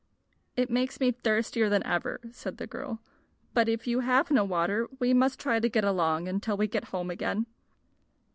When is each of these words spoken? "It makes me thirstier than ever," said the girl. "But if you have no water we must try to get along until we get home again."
"It 0.57 0.71
makes 0.71 0.99
me 0.99 1.11
thirstier 1.11 1.69
than 1.69 1.83
ever," 1.85 2.19
said 2.31 2.57
the 2.57 2.65
girl. 2.65 3.03
"But 3.53 3.69
if 3.69 3.85
you 3.85 3.99
have 3.99 4.31
no 4.31 4.43
water 4.43 4.89
we 4.97 5.13
must 5.13 5.39
try 5.39 5.59
to 5.59 5.69
get 5.69 5.83
along 5.83 6.27
until 6.27 6.57
we 6.57 6.65
get 6.65 6.85
home 6.85 7.11
again." 7.11 7.45